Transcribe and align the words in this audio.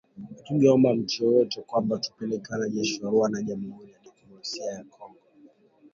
Hatujaomba 0.35 0.93
mtu 0.95 1.23
yeyote 1.31 1.61
kwamba 1.61 1.97
tupeleke 1.97 2.53
wanajeshi 2.53 3.05
wa 3.05 3.11
Rwanda 3.11 3.41
jamhuri 3.41 3.91
ya 3.91 3.99
kidemokrasia 4.11 4.65
ya 4.71 4.83
Kongo 4.83 5.17